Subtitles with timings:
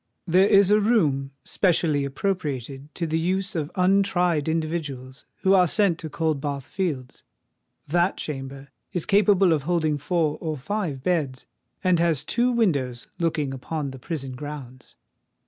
[0.25, 5.99] There is a room specially appropriated to the use of untried individuals who are sent
[5.99, 7.23] to Coldbath Fields.
[7.87, 11.45] That chamber is capable of holding four or five beds,
[11.83, 14.95] and has two windows looking upon the prison grounds.